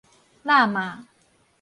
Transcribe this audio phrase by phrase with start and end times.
[0.43, 1.05] 喇嘛